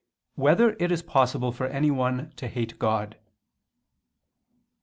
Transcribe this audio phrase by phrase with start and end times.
[0.33, 3.17] 1] Whether It Is Possible for Anyone to Hate God?